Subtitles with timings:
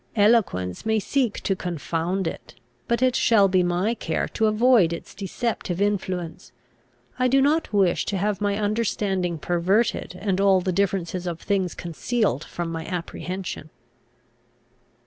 [0.15, 2.55] Eloquence may seek to confound it;
[2.87, 6.51] but it shall be my care to avoid its deceptive influence.
[7.19, 11.75] I do not wish to have my understanding perverted, and all the differences of things
[11.75, 13.69] concealed from my apprehension."